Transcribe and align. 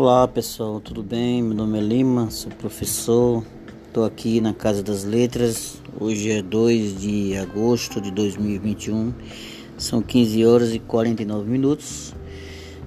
Olá 0.00 0.28
pessoal, 0.28 0.80
tudo 0.80 1.02
bem? 1.02 1.42
Meu 1.42 1.56
nome 1.56 1.76
é 1.76 1.80
Lima, 1.80 2.30
sou 2.30 2.52
professor, 2.52 3.42
estou 3.84 4.04
aqui 4.04 4.40
na 4.40 4.54
Casa 4.54 4.80
das 4.80 5.02
Letras. 5.02 5.82
Hoje 5.98 6.30
é 6.30 6.40
2 6.40 7.00
de 7.00 7.36
agosto 7.36 8.00
de 8.00 8.12
2021, 8.12 9.12
são 9.76 10.00
15 10.00 10.46
horas 10.46 10.72
e 10.72 10.78
49 10.78 11.50
minutos. 11.50 12.14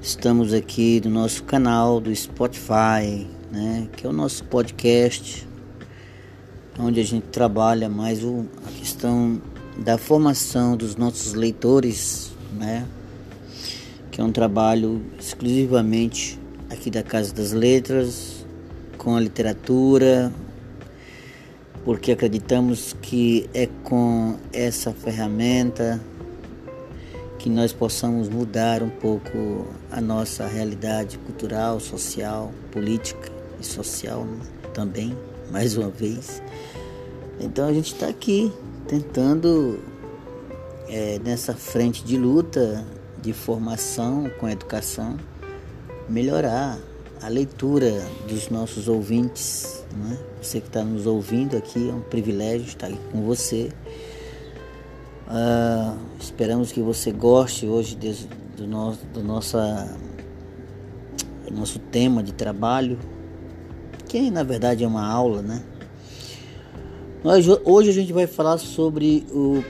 Estamos 0.02 0.54
aqui 0.54 1.02
no 1.04 1.12
nosso 1.12 1.44
canal 1.44 2.00
do 2.00 2.16
Spotify, 2.16 3.28
né, 3.52 3.90
que 3.98 4.08
é 4.08 4.10
o 4.10 4.14
nosso 4.14 4.46
podcast, 4.46 5.46
onde 6.80 7.02
a 7.02 7.04
gente 7.04 7.26
trabalha 7.26 7.90
mais 7.90 8.24
a 8.24 8.72
questão 8.80 9.42
da 9.78 9.98
formação 9.98 10.78
dos 10.78 10.96
nossos 10.96 11.34
leitores, 11.34 12.32
né, 12.58 12.88
que 14.10 14.22
é 14.22 14.24
um 14.24 14.32
trabalho 14.32 15.02
exclusivamente 15.20 16.40
aqui 16.72 16.90
da 16.90 17.04
Casa 17.04 17.34
das 17.34 17.52
Letras, 17.52 18.46
com 18.98 19.16
a 19.18 19.20
literatura, 19.20 20.32
porque 21.84 22.14
acreditamos 22.14 22.96
que 23.02 23.50
é 23.54 23.68
com 23.84 24.38
essa 24.54 24.94
ferramenta 24.94 26.00
que 27.38 27.50
nós 27.50 27.74
possamos 27.74 28.30
mudar 28.30 28.82
um 28.82 28.90
pouco 28.90 29.68
a 29.92 30.00
nossa 30.00 30.48
realidade 30.48 31.18
cultural, 31.18 31.80
social, 31.80 32.54
política 32.72 33.30
e 33.60 33.66
social 33.66 34.24
né? 34.24 34.40
também, 34.74 35.18
mais 35.52 35.76
uma 35.76 35.90
vez. 35.90 36.42
Então 37.40 37.68
a 37.68 37.74
gente 37.74 37.94
está 37.94 38.08
aqui 38.08 38.52
tentando 38.88 39.80
é, 40.88 41.20
nessa 41.20 41.54
frente 41.54 42.04
de 42.06 42.16
luta, 42.16 42.86
de 43.22 43.34
formação 43.34 44.32
com 44.40 44.48
educação, 44.48 45.18
melhorar 46.12 46.78
a 47.22 47.28
leitura 47.30 48.06
dos 48.28 48.50
nossos 48.50 48.88
ouvintes. 48.88 49.84
Né? 49.96 50.18
Você 50.42 50.60
que 50.60 50.68
está 50.68 50.84
nos 50.84 51.06
ouvindo 51.06 51.56
aqui, 51.56 51.90
é 51.90 51.94
um 51.94 52.02
privilégio 52.02 52.68
estar 52.68 52.88
aqui 52.88 53.00
com 53.12 53.22
você. 53.22 53.72
Uh, 55.28 55.98
esperamos 56.20 56.72
que 56.72 56.82
você 56.82 57.12
goste 57.12 57.66
hoje 57.66 57.96
de, 57.96 58.28
do, 58.58 58.68
nosso, 58.68 59.06
do, 59.14 59.24
nossa, 59.24 59.98
do 61.48 61.54
nosso 61.54 61.80
tema 61.80 62.22
de 62.22 62.34
trabalho, 62.34 63.00
que 64.10 64.30
na 64.30 64.44
verdade 64.44 64.84
é 64.84 64.88
uma 64.88 65.08
aula, 65.08 65.42
né? 65.42 65.64
Nós, 67.24 67.48
hoje 67.48 67.92
a 67.92 67.94
gente 67.94 68.12
vai 68.12 68.28
falar 68.28 68.58
sobre 68.58 69.26
o 69.32 69.64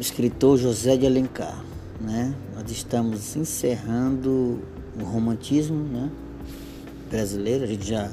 escritor 0.00 0.56
José 0.56 0.96
de 0.96 1.04
Alencar, 1.04 1.62
né? 2.00 2.32
Estamos 2.72 3.36
encerrando 3.36 4.62
o 4.98 5.04
romantismo 5.04 5.76
né, 5.76 6.10
brasileiro. 7.10 7.64
A 7.64 7.66
gente 7.66 7.86
já 7.86 8.10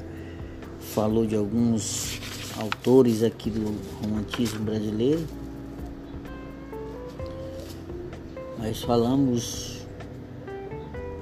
falou 0.80 1.26
de 1.26 1.34
alguns 1.34 2.20
autores 2.58 3.22
aqui 3.22 3.48
do 3.48 3.74
romantismo 4.02 4.62
brasileiro. 4.62 5.26
Nós 8.58 8.82
falamos 8.82 9.86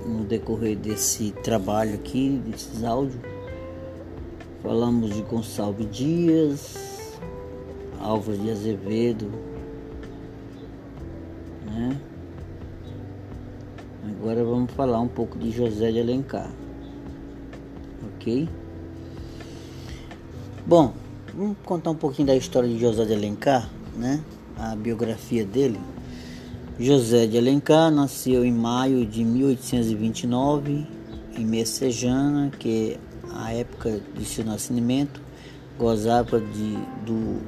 no 0.05 0.25
decorrer 0.25 0.77
desse 0.77 1.31
trabalho 1.31 1.95
aqui, 1.95 2.43
desses 2.45 2.83
áudios, 2.83 3.21
falamos 4.65 5.15
de 5.15 5.23
Gonçalves 5.23 5.89
Dias, 5.93 7.15
Álvaro 8.01 8.37
de 8.37 8.51
Azevedo, 8.51 9.31
né? 11.65 12.01
Agora 14.29 14.45
vamos 14.45 14.73
falar 14.73 15.01
um 15.01 15.09
pouco 15.09 15.39
de 15.39 15.51
José 15.51 15.91
de 15.91 16.01
Alencar. 16.01 16.51
Ok? 18.03 18.47
Bom, 20.67 20.93
vamos 21.35 21.57
contar 21.65 21.93
um 21.93 21.95
pouquinho 21.95 22.29
da 22.29 22.37
história 22.37 22.69
de 22.69 22.79
José 22.79 23.07
de 23.07 23.15
Alencar, 23.15 23.71
né? 23.97 24.23
A 24.59 24.77
biografia 24.77 25.47
dele. 25.47 25.81
José 26.79 27.27
de 27.27 27.39
Alencar 27.39 27.91
nasceu 27.91 28.45
em 28.45 28.53
maio 28.53 29.07
de 29.07 29.25
1829 29.25 30.87
em 31.35 31.47
Messejana, 31.47 32.51
que 32.59 32.99
a 33.33 33.55
época 33.55 33.99
de 34.15 34.27
seu 34.27 34.45
nascimento 34.45 35.23
gozava 35.79 36.39
de, 36.39 36.77
do 37.07 37.41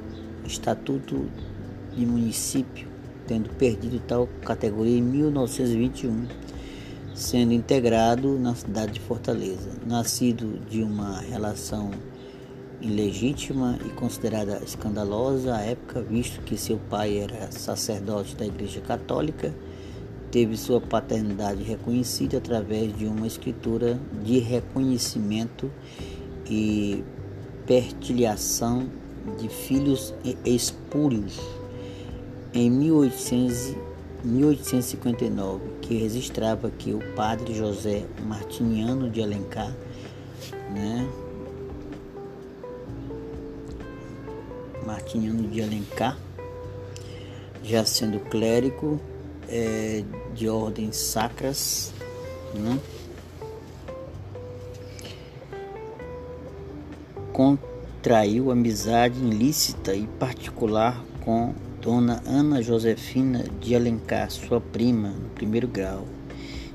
estatuto 0.47 1.27
de 1.95 2.07
município, 2.07 2.89
tendo 3.27 3.51
perdido 3.51 4.01
tal 4.09 4.27
categoria 4.43 4.97
em 4.97 5.03
1921 5.03 6.41
sendo 7.21 7.53
integrado 7.53 8.39
na 8.39 8.55
cidade 8.55 8.93
de 8.93 9.01
Fortaleza. 9.01 9.71
Nascido 9.87 10.59
de 10.71 10.83
uma 10.83 11.21
relação 11.21 11.91
ilegítima 12.81 13.79
e 13.85 13.91
considerada 13.91 14.63
escandalosa 14.65 15.55
à 15.55 15.61
época, 15.61 16.01
visto 16.01 16.41
que 16.41 16.57
seu 16.57 16.79
pai 16.89 17.19
era 17.19 17.53
sacerdote 17.53 18.35
da 18.37 18.47
Igreja 18.47 18.81
Católica, 18.81 19.55
teve 20.31 20.57
sua 20.57 20.81
paternidade 20.81 21.63
reconhecida 21.63 22.39
através 22.39 22.97
de 22.97 23.05
uma 23.05 23.27
escritura 23.27 24.01
de 24.25 24.39
reconhecimento 24.39 25.71
e 26.49 27.05
pertilhação 27.67 28.89
de 29.39 29.49
filhos 29.51 30.15
espúrios 30.47 31.39
em 32.55 32.71
1800 32.71 33.90
1859, 34.25 35.61
que 35.81 35.95
registrava 35.97 36.71
que 36.71 36.93
o 36.93 37.01
padre 37.15 37.55
José 37.55 38.05
Martiniano 38.27 39.09
de 39.09 39.23
Alencar, 39.23 39.75
né, 40.71 41.09
Martiniano 44.87 45.49
de 45.49 45.63
Alencar, 45.63 46.19
já 47.63 47.85
sendo 47.85 48.21
clérigo 48.21 49.01
é, 49.49 50.05
de 50.35 50.49
ordens 50.49 50.97
sacras, 50.97 51.93
né, 52.55 52.79
contraiu 57.33 58.51
amizade 58.51 59.19
ilícita 59.19 59.95
e 59.95 60.07
particular 60.07 61.03
com 61.25 61.55
Dona 61.81 62.23
Ana 62.27 62.61
Josefina 62.61 63.43
de 63.59 63.75
Alencar, 63.75 64.31
sua 64.31 64.61
prima, 64.61 65.09
no 65.09 65.31
primeiro 65.31 65.67
grau, 65.67 66.07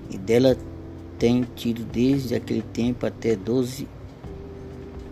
e 0.09 0.17
dela 0.17 0.57
tem 1.19 1.45
tido 1.55 1.85
desde 1.85 2.33
aquele 2.33 2.63
tempo 2.63 3.05
até 3.05 3.35
12 3.35 3.87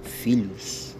filhos. 0.02 0.96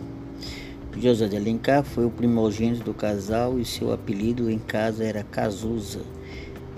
José 0.96 1.28
de 1.28 1.36
Alencar 1.36 1.84
foi 1.84 2.06
o 2.06 2.12
primogênito 2.12 2.84
do 2.84 2.94
casal 2.94 3.60
e 3.60 3.66
seu 3.66 3.92
apelido 3.92 4.48
em 4.48 4.60
casa 4.60 5.04
era 5.04 5.24
Cazuza. 5.24 6.02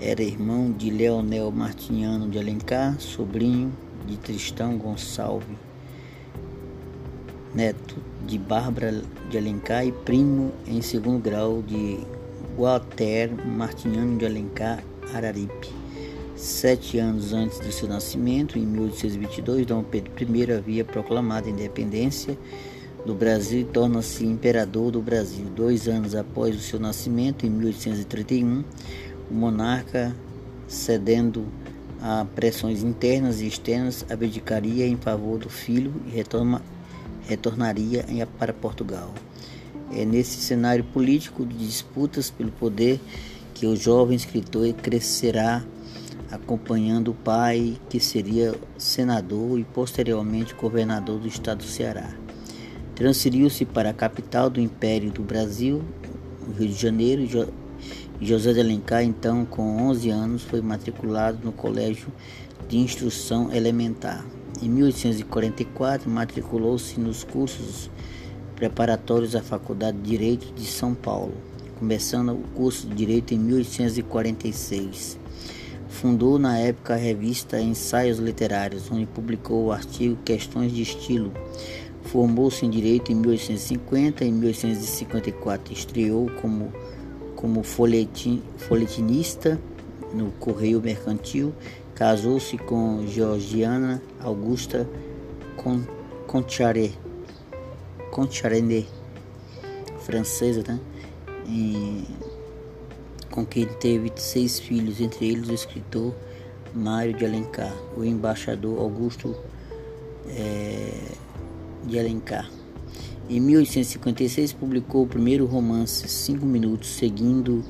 Era 0.00 0.22
irmão 0.22 0.72
de 0.72 0.88
Leonel 0.88 1.50
Martiniano 1.50 2.30
de 2.30 2.38
Alencar, 2.38 2.98
sobrinho 2.98 3.70
de 4.06 4.16
Tristão 4.16 4.78
Gonçalves, 4.78 5.58
neto 7.54 7.96
de 8.26 8.38
Bárbara 8.38 9.02
de 9.30 9.38
Alencar 9.38 9.86
e 9.86 9.92
primo 9.92 10.52
em 10.66 10.82
segundo 10.82 11.22
grau 11.22 11.62
de 11.62 11.98
Walter 12.58 13.30
Martiniano 13.46 14.18
de 14.18 14.26
Alencar 14.26 14.82
Araripe. 15.14 15.68
Sete 16.34 16.98
anos 16.98 17.32
antes 17.32 17.58
do 17.60 17.72
seu 17.72 17.88
nascimento, 17.88 18.58
em 18.58 18.66
1822, 18.66 19.64
Dom 19.64 19.82
Pedro 19.82 20.12
I 20.20 20.52
havia 20.52 20.84
proclamado 20.84 21.48
a 21.48 21.50
independência 21.50 22.36
do 23.06 23.14
Brasil 23.14 23.60
e 23.60 23.64
torna-se 23.64 24.26
imperador 24.26 24.90
do 24.90 25.00
Brasil. 25.00 25.46
Dois 25.54 25.86
anos 25.88 26.14
após 26.14 26.54
o 26.56 26.58
seu 26.58 26.80
nascimento, 26.80 27.46
em 27.46 27.50
1831, 27.50 28.64
o 29.30 29.34
monarca, 29.34 30.14
cedendo 30.66 31.46
a 32.02 32.26
pressões 32.34 32.82
internas 32.82 33.40
e 33.40 33.46
externas, 33.46 34.04
abdicaria 34.10 34.86
em 34.86 34.96
favor 34.96 35.38
do 35.38 35.48
filho 35.48 35.94
e 36.06 36.10
retorna, 36.10 36.60
retornaria 37.26 38.04
para 38.38 38.52
Portugal. 38.52 39.12
É 39.92 40.04
nesse 40.04 40.38
cenário 40.40 40.84
político 40.84 41.44
de 41.44 41.56
disputas 41.56 42.30
pelo 42.30 42.50
poder 42.50 43.00
que 43.54 43.66
o 43.66 43.76
jovem 43.76 44.16
escritor 44.16 44.72
crescerá 44.74 45.64
acompanhando 46.30 47.12
o 47.12 47.14
pai, 47.14 47.78
que 47.88 48.00
seria 48.00 48.54
senador 48.76 49.58
e 49.58 49.64
posteriormente 49.64 50.54
governador 50.54 51.18
do 51.18 51.28
estado 51.28 51.58
do 51.58 51.64
Ceará. 51.64 52.14
Transferiu-se 52.94 53.64
para 53.64 53.90
a 53.90 53.94
capital 53.94 54.50
do 54.50 54.60
Império 54.60 55.10
do 55.10 55.22
Brasil, 55.22 55.82
Rio 56.58 56.68
de 56.68 56.74
Janeiro, 56.74 57.22
e 58.20 58.26
José 58.26 58.52
de 58.52 58.60
Alencar, 58.60 59.02
então 59.02 59.44
com 59.44 59.88
11 59.88 60.10
anos, 60.10 60.42
foi 60.42 60.60
matriculado 60.60 61.38
no 61.44 61.52
Colégio 61.52 62.08
de 62.68 62.78
Instrução 62.78 63.52
Elementar. 63.52 64.24
Em 64.62 64.70
1844, 64.70 66.08
matriculou-se 66.08 66.98
nos 66.98 67.22
cursos 67.22 67.90
preparatórios 68.54 69.36
à 69.36 69.42
Faculdade 69.42 69.98
de 69.98 70.08
Direito 70.08 70.50
de 70.54 70.64
São 70.64 70.94
Paulo, 70.94 71.34
começando 71.78 72.32
o 72.32 72.42
curso 72.54 72.86
de 72.86 72.94
Direito 72.94 73.34
em 73.34 73.38
1846. 73.38 75.18
Fundou 75.88 76.38
na 76.38 76.58
época 76.58 76.94
a 76.94 76.96
revista 76.96 77.60
Ensaios 77.60 78.18
Literários, 78.18 78.90
onde 78.90 79.04
publicou 79.04 79.66
o 79.66 79.72
artigo 79.72 80.16
Questões 80.24 80.72
de 80.72 80.80
Estilo. 80.80 81.32
Formou-se 82.04 82.64
em 82.64 82.70
Direito 82.70 83.12
em 83.12 83.14
1850 83.14 84.24
e 84.24 84.28
em 84.28 84.32
1854 84.32 85.72
estreou 85.74 86.30
como, 86.40 86.72
como 87.34 87.62
folhetin, 87.62 88.42
folhetinista 88.56 89.60
no 90.16 90.32
Correio 90.32 90.80
Mercantil. 90.80 91.52
Casou-se 91.94 92.58
com 92.58 93.06
Georgiana 93.06 94.02
Augusta 94.20 94.88
Concharé, 96.26 96.90
Concharene, 98.10 98.86
francesa, 100.00 100.62
né? 100.66 100.80
E, 101.48 102.04
com 103.30 103.44
quem 103.44 103.66
teve 103.66 104.12
seis 104.16 104.58
filhos, 104.58 105.00
entre 105.00 105.28
eles 105.28 105.48
o 105.48 105.54
escritor 105.54 106.14
Mário 106.74 107.14
de 107.14 107.24
Alencar, 107.24 107.74
o 107.96 108.04
embaixador 108.04 108.78
Augusto 108.78 109.34
é, 110.28 110.92
de 111.86 111.98
Alencar. 111.98 112.50
Em 113.28 113.40
1856 113.40 114.52
publicou 114.52 115.04
o 115.04 115.06
primeiro 115.06 115.46
romance, 115.46 116.08
Cinco 116.08 116.46
Minutos, 116.46 116.90
seguindo 116.90 117.64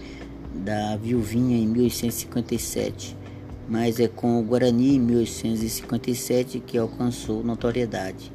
da 0.65 0.97
Viuvinha 0.97 1.57
em 1.57 1.67
1857, 1.67 3.17
mas 3.69 4.01
é 4.01 4.09
com 4.09 4.41
o 4.41 4.43
Guarani 4.43 4.97
em 4.97 5.01
1857 5.01 6.61
que 6.61 6.79
alcançou 6.79 7.43
notoriedade. 7.45 8.33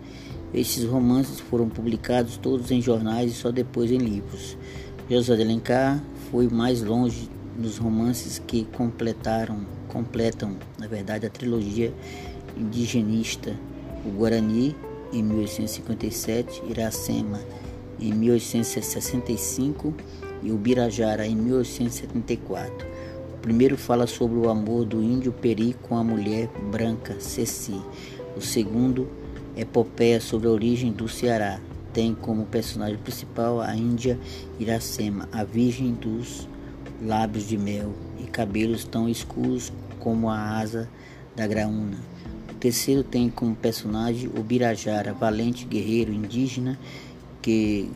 Estes 0.53 0.83
romances 0.83 1.39
foram 1.39 1.69
publicados 1.69 2.37
todos 2.37 2.71
em 2.71 2.81
jornais 2.81 3.31
e 3.31 3.35
só 3.35 3.51
depois 3.51 3.89
em 3.91 3.97
livros. 3.97 4.57
José 5.09 5.35
de 5.35 5.41
Alencar 5.41 6.03
foi 6.29 6.47
mais 6.47 6.81
longe 6.81 7.29
nos 7.57 7.77
romances 7.77 8.39
que 8.39 8.65
completaram, 8.65 9.65
completam, 9.87 10.55
na 10.77 10.87
verdade, 10.87 11.25
a 11.25 11.29
trilogia 11.29 11.93
indigenista, 12.57 13.55
o 14.05 14.09
Guarani 14.09 14.75
em 15.13 15.23
1857, 15.23 16.63
Iracema 16.69 17.39
em 17.99 18.13
1865 18.13 19.93
e 20.41 20.51
o 20.51 20.57
Birajara 20.57 21.25
em 21.25 21.35
1874. 21.35 22.87
O 23.33 23.37
primeiro 23.41 23.77
fala 23.77 24.05
sobre 24.05 24.37
o 24.37 24.49
amor 24.49 24.85
do 24.85 25.01
índio 25.01 25.31
Peri 25.31 25.75
com 25.81 25.95
a 25.97 26.03
mulher 26.03 26.49
branca 26.71 27.19
Ceci. 27.19 27.79
O 28.35 28.41
segundo, 28.41 29.07
epopeia 29.55 30.21
sobre 30.21 30.47
a 30.47 30.51
origem 30.51 30.91
do 30.91 31.07
Ceará, 31.07 31.59
tem 31.93 32.15
como 32.15 32.45
personagem 32.45 32.97
principal 32.97 33.59
a 33.59 33.75
Índia 33.75 34.17
Iracema, 34.59 35.27
a 35.31 35.43
virgem 35.43 35.93
dos 35.93 36.47
lábios 37.01 37.47
de 37.47 37.57
mel 37.57 37.93
e 38.19 38.27
cabelos 38.27 38.83
tão 38.85 39.09
escuros 39.09 39.73
como 39.99 40.29
a 40.29 40.59
asa 40.59 40.89
da 41.35 41.45
graúna. 41.47 41.97
O 42.49 42.53
terceiro 42.55 43.03
tem 43.03 43.29
como 43.29 43.55
personagem 43.55 44.29
o 44.37 44.43
Birajara, 44.43 45.13
valente 45.13 45.65
guerreiro 45.65 46.13
indígena 46.13 46.79
que 47.41 47.89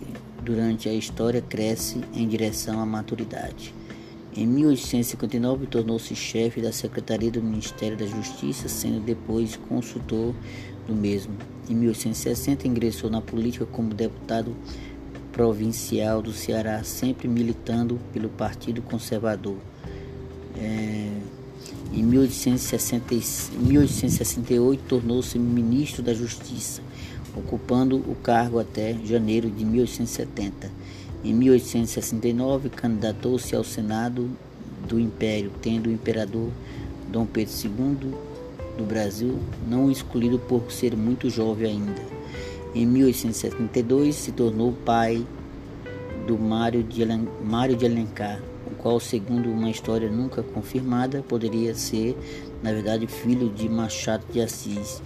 durante 0.45 0.87
a 0.87 0.93
história 0.93 1.41
cresce 1.41 1.99
em 2.13 2.27
direção 2.27 2.79
à 2.79 2.85
maturidade. 2.85 3.73
Em 4.37 4.45
1859 4.45 5.65
tornou-se 5.65 6.13
chefe 6.13 6.61
da 6.61 6.71
Secretaria 6.71 7.31
do 7.31 7.41
Ministério 7.41 7.97
da 7.97 8.05
Justiça, 8.05 8.69
sendo 8.69 8.99
depois 8.99 9.55
consultor 9.55 10.35
do 10.87 10.93
mesmo. 10.93 11.33
Em 11.67 11.73
1860 11.73 12.67
ingressou 12.67 13.09
na 13.09 13.21
política 13.21 13.65
como 13.65 13.93
deputado 13.93 14.55
provincial 15.31 16.21
do 16.21 16.31
Ceará, 16.31 16.83
sempre 16.83 17.27
militando 17.27 17.99
pelo 18.13 18.29
Partido 18.29 18.81
Conservador. 18.81 19.57
É, 20.57 21.09
em 21.93 22.03
1860, 22.03 23.15
1868 23.57 24.83
tornou-se 24.87 25.39
ministro 25.39 26.03
da 26.03 26.13
Justiça, 26.13 26.81
ocupando 27.35 27.97
o 27.97 28.15
cargo 28.15 28.59
até 28.59 28.95
janeiro 29.03 29.49
de 29.49 29.65
1870. 29.65 30.71
Em 31.23 31.33
1869 31.33 32.69
candidatou-se 32.69 33.55
ao 33.55 33.63
Senado 33.63 34.29
do 34.87 34.99
Império, 34.99 35.51
tendo 35.61 35.87
o 35.87 35.91
imperador 35.91 36.49
Dom 37.11 37.25
Pedro 37.25 37.53
II 37.63 38.11
do 38.77 38.83
Brasil, 38.83 39.39
não 39.67 39.89
escolhido 39.89 40.37
por 40.37 40.71
ser 40.71 40.95
muito 40.95 41.29
jovem 41.29 41.71
ainda. 41.71 42.01
Em 42.73 42.85
1872 42.85 44.15
se 44.15 44.31
tornou 44.31 44.73
pai 44.73 45.25
do 46.27 46.37
Mário 46.37 46.83
de, 46.83 47.03
Alen 47.03 47.27
Mário 47.43 47.75
de 47.75 47.85
Alencar, 47.85 48.41
o 48.67 48.75
qual, 48.75 48.99
segundo 48.99 49.49
uma 49.49 49.69
história 49.69 50.09
nunca 50.09 50.43
confirmada, 50.43 51.23
poderia 51.27 51.73
ser, 51.73 52.17
na 52.61 52.71
verdade, 52.71 53.07
filho 53.07 53.49
de 53.49 53.69
Machado 53.69 54.25
de 54.31 54.41
Assis, 54.41 55.01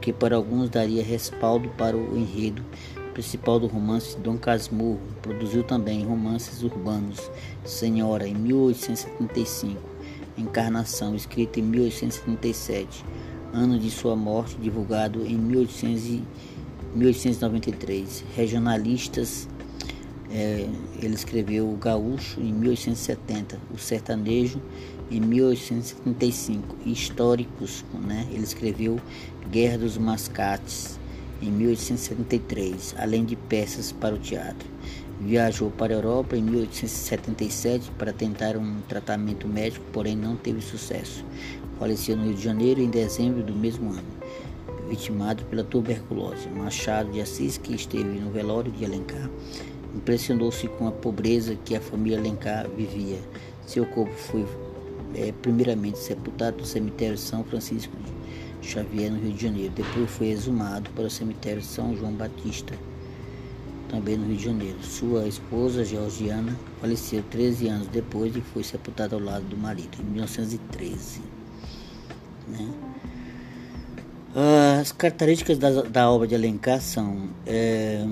que 0.00 0.12
para 0.12 0.36
alguns 0.36 0.70
daria 0.70 1.02
respaldo 1.02 1.68
para 1.70 1.96
o 1.96 2.16
enredo 2.16 2.64
principal 3.12 3.60
do 3.60 3.66
romance 3.66 4.16
Dom 4.18 4.38
Casmurro. 4.38 5.00
Produziu 5.20 5.62
também 5.62 6.04
romances 6.04 6.62
urbanos 6.62 7.30
Senhora, 7.64 8.26
em 8.26 8.34
1875 8.34 9.90
Encarnação, 10.38 11.14
escrito 11.14 11.60
em 11.60 11.62
1877, 11.62 13.04
ano 13.52 13.78
de 13.78 13.90
sua 13.90 14.16
morte, 14.16 14.56
divulgado 14.56 15.26
em 15.26 15.36
1800 15.36 16.22
1893. 16.94 18.24
Regionalistas, 18.34 19.48
é, 20.32 20.68
ele 21.02 21.14
escreveu 21.14 21.68
o 21.68 21.76
Gaúcho 21.76 22.40
em 22.40 22.52
1870, 22.52 23.58
o 23.74 23.78
Sertanejo 23.78 24.60
em 25.10 25.20
1875. 25.20 26.76
Históricos, 26.86 27.84
né, 28.06 28.26
ele 28.30 28.44
escreveu 28.44 29.00
Guerra 29.50 29.78
dos 29.78 29.98
Mascates 29.98 30.98
em 31.42 31.50
1873, 31.50 32.94
além 32.98 33.24
de 33.24 33.34
peças 33.34 33.90
para 33.90 34.14
o 34.14 34.18
teatro. 34.18 34.68
Viajou 35.20 35.70
para 35.70 35.92
a 35.92 35.96
Europa 35.96 36.36
em 36.36 36.42
1877 36.42 37.90
para 37.98 38.12
tentar 38.12 38.56
um 38.56 38.80
tratamento 38.88 39.46
médico, 39.48 39.84
porém 39.92 40.16
não 40.16 40.36
teve 40.36 40.60
sucesso. 40.60 41.24
Faleceu 41.78 42.16
no 42.16 42.24
Rio 42.24 42.34
de 42.34 42.42
Janeiro 42.42 42.80
em 42.80 42.88
dezembro 42.88 43.42
do 43.42 43.54
mesmo 43.54 43.90
ano, 43.90 44.08
vitimado 44.88 45.44
pela 45.44 45.64
tuberculose. 45.64 46.48
Machado 46.48 47.10
de 47.10 47.20
Assis, 47.20 47.58
que 47.58 47.74
esteve 47.74 48.18
no 48.18 48.30
velório 48.30 48.70
de 48.70 48.84
Alencar, 48.84 49.28
impressionou-se 49.94 50.66
com 50.68 50.88
a 50.88 50.92
pobreza 50.92 51.56
que 51.64 51.74
a 51.76 51.80
família 51.80 52.18
Alencar 52.18 52.68
vivia. 52.68 53.18
Seu 53.66 53.86
corpo 53.86 54.12
foi 54.12 54.46
é, 55.14 55.32
primeiramente 55.42 55.98
sepultado 55.98 56.58
no 56.58 56.64
cemitério 56.64 57.18
São 57.18 57.44
Francisco 57.44 57.92
Xavier, 58.62 59.10
no 59.10 59.18
Rio 59.18 59.32
de 59.32 59.42
Janeiro. 59.42 59.72
Depois 59.74 60.10
foi 60.10 60.28
exumado 60.28 60.90
para 60.90 61.04
o 61.04 61.10
cemitério 61.10 61.62
São 61.62 61.96
João 61.96 62.12
Batista 62.12 62.74
também 63.90 64.16
no 64.16 64.26
Rio 64.26 64.36
de 64.36 64.44
Janeiro. 64.44 64.78
Sua 64.82 65.26
esposa, 65.26 65.84
Georgiana, 65.84 66.56
faleceu 66.80 67.22
13 67.30 67.68
anos 67.68 67.88
depois 67.88 68.34
e 68.36 68.40
foi 68.40 68.62
sepultada 68.62 69.16
ao 69.16 69.20
lado 69.20 69.44
do 69.44 69.56
marido, 69.56 69.98
em 70.00 70.04
1913. 70.04 71.20
Né? 72.48 72.68
As 74.80 74.92
características 74.92 75.58
da, 75.58 75.82
da, 75.82 76.08
obra 76.08 76.28
de 76.28 76.36
Alencar 76.36 76.80
são 76.80 77.30
é, 77.44 78.06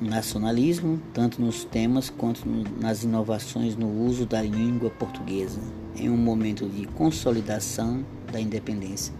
nacionalismo, 0.00 1.00
tanto 1.12 1.40
nos 1.40 1.64
temas 1.64 2.08
quanto 2.08 2.42
nas 2.80 3.02
inovações 3.02 3.76
no 3.76 3.88
uso 4.06 4.24
da 4.24 4.40
língua 4.40 4.90
portuguesa, 4.90 5.60
em 5.96 6.08
um 6.08 6.16
momento 6.16 6.68
de 6.68 6.86
consolidação 6.86 8.04
da 8.32 8.40
independência. 8.40 9.12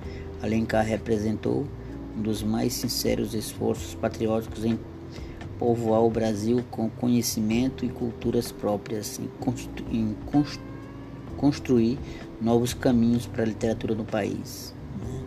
Alencar 0.43 0.85
representou 0.85 1.67
um 2.17 2.23
dos 2.23 2.43
mais 2.43 2.73
sinceros 2.75 3.35
esforços 3.35 3.95
patrióticos 3.95 4.65
em 4.65 4.79
povoar 5.59 6.03
o 6.03 6.11
Brasil 6.11 6.65
com 6.71 6.89
conhecimento 6.89 7.85
e 7.85 7.89
culturas 7.89 8.53
próprias, 8.53 9.19
em, 9.19 9.29
constru 9.41 9.85
em 9.91 10.15
constru 10.27 10.69
construir 11.37 11.99
novos 12.41 12.75
caminhos 12.75 13.27
para 13.27 13.45
a 13.45 13.47
literatura 13.47 13.95
no 13.95 14.05
país. 14.05 14.75
Né? 15.01 15.23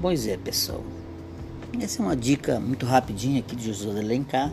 Pois 0.00 0.26
é, 0.26 0.36
pessoal. 0.36 0.82
Essa 1.80 2.02
é 2.02 2.06
uma 2.06 2.16
dica 2.16 2.60
muito 2.60 2.86
rapidinha 2.86 3.40
aqui 3.40 3.56
de 3.56 3.72
José 3.72 3.88
Alencar. 3.98 4.52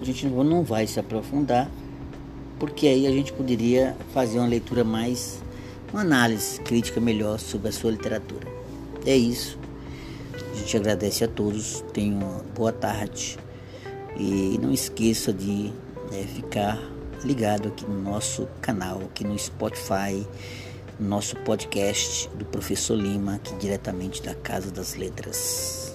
A 0.00 0.04
gente 0.04 0.26
não 0.26 0.62
vai 0.62 0.86
se 0.86 1.00
aprofundar, 1.00 1.70
porque 2.58 2.86
aí 2.86 3.06
a 3.06 3.10
gente 3.10 3.32
poderia 3.32 3.96
fazer 4.12 4.38
uma 4.38 4.46
leitura 4.46 4.84
mais, 4.84 5.42
uma 5.92 6.02
análise 6.02 6.60
crítica 6.60 7.00
melhor 7.00 7.38
sobre 7.38 7.68
a 7.68 7.72
sua 7.72 7.90
literatura. 7.90 8.46
É 9.04 9.16
isso 9.16 9.58
gente 10.68 10.76
agradece 10.76 11.24
a 11.24 11.28
todos, 11.28 11.82
tenham 11.94 12.18
uma 12.18 12.44
boa 12.54 12.70
tarde 12.70 13.38
e 14.18 14.58
não 14.60 14.70
esqueça 14.70 15.32
de 15.32 15.72
né, 16.10 16.26
ficar 16.34 16.78
ligado 17.24 17.68
aqui 17.68 17.86
no 17.86 18.02
nosso 18.02 18.46
canal, 18.60 19.00
aqui 19.00 19.24
no 19.24 19.38
Spotify, 19.38 20.26
no 21.00 21.08
nosso 21.08 21.36
podcast 21.36 22.28
do 22.34 22.44
Professor 22.44 22.96
Lima, 22.96 23.36
aqui 23.36 23.54
diretamente 23.54 24.22
da 24.22 24.34
Casa 24.34 24.70
das 24.70 24.94
Letras. 24.94 25.87